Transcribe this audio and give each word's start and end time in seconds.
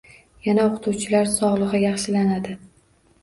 Yana 0.45 0.63
o‘qituvchilar 0.69 1.29
sog‘ligi 1.33 1.81
yaxshilanadi 1.83 2.57